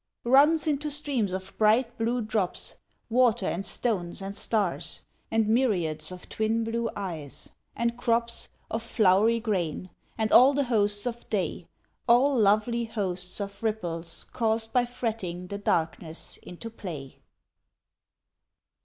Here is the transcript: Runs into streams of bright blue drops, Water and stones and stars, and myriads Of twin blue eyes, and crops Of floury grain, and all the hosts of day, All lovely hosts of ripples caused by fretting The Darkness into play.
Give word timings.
Runs 0.25 0.65
into 0.65 0.89
streams 0.89 1.31
of 1.31 1.55
bright 1.59 1.95
blue 1.99 2.23
drops, 2.23 2.77
Water 3.07 3.45
and 3.45 3.63
stones 3.63 4.19
and 4.19 4.35
stars, 4.35 5.03
and 5.29 5.47
myriads 5.47 6.11
Of 6.11 6.27
twin 6.27 6.63
blue 6.63 6.89
eyes, 6.95 7.51
and 7.75 7.95
crops 7.99 8.49
Of 8.71 8.81
floury 8.81 9.39
grain, 9.39 9.91
and 10.17 10.31
all 10.31 10.55
the 10.55 10.63
hosts 10.63 11.05
of 11.05 11.29
day, 11.29 11.67
All 12.07 12.35
lovely 12.35 12.85
hosts 12.85 13.39
of 13.39 13.61
ripples 13.61 14.25
caused 14.33 14.73
by 14.73 14.85
fretting 14.85 15.45
The 15.45 15.59
Darkness 15.59 16.37
into 16.41 16.71
play. 16.71 17.19